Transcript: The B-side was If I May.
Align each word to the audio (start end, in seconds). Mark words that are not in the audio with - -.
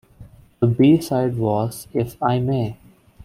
The 0.61 0.65
B-side 0.65 1.37
was 1.37 1.87
If 1.93 2.17
I 2.23 2.39
May. 2.39 2.75